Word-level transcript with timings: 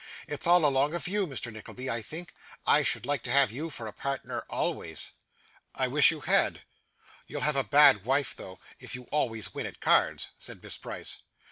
'It's 0.27 0.47
all 0.47 0.65
along 0.65 0.95
of 0.95 1.07
you, 1.07 1.27
Mr. 1.27 1.53
Nickleby, 1.53 1.87
I 1.87 2.01
think. 2.01 2.33
I 2.65 2.81
should 2.81 3.05
like 3.05 3.21
to 3.21 3.31
have 3.31 3.51
you 3.51 3.69
for 3.69 3.85
a 3.85 3.93
partner 3.93 4.43
always.' 4.49 5.11
'I 5.75 5.89
wish 5.89 6.09
you 6.09 6.21
had.' 6.21 6.63
'You'll 7.27 7.41
have 7.41 7.55
a 7.55 7.63
bad 7.63 8.03
wife, 8.03 8.35
though, 8.35 8.57
if 8.79 8.95
you 8.95 9.03
always 9.11 9.53
win 9.53 9.67
at 9.67 9.79
cards,' 9.79 10.29
said 10.39 10.63
Miss 10.63 10.75
Price. 10.75 11.19